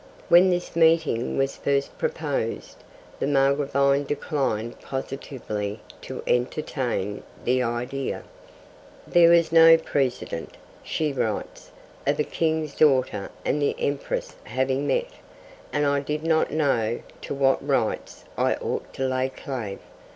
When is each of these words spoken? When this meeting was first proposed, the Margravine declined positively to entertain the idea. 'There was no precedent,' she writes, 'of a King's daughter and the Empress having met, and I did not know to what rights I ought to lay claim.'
When 0.29 0.49
this 0.49 0.75
meeting 0.75 1.37
was 1.37 1.55
first 1.57 1.95
proposed, 1.99 2.77
the 3.19 3.27
Margravine 3.27 4.03
declined 4.03 4.79
positively 4.81 5.79
to 6.01 6.23
entertain 6.25 7.21
the 7.45 7.61
idea. 7.61 8.23
'There 9.05 9.29
was 9.29 9.51
no 9.51 9.77
precedent,' 9.77 10.57
she 10.81 11.13
writes, 11.13 11.69
'of 12.07 12.19
a 12.19 12.23
King's 12.23 12.73
daughter 12.73 13.29
and 13.45 13.61
the 13.61 13.75
Empress 13.77 14.33
having 14.45 14.87
met, 14.87 15.11
and 15.71 15.85
I 15.85 15.99
did 15.99 16.23
not 16.23 16.49
know 16.49 17.01
to 17.21 17.35
what 17.35 17.63
rights 17.63 18.25
I 18.39 18.55
ought 18.55 18.91
to 18.95 19.05
lay 19.07 19.29
claim.' 19.29 19.77